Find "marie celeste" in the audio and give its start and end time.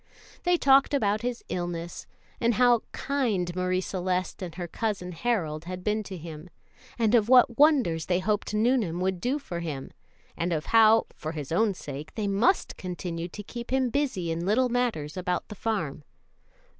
3.55-4.41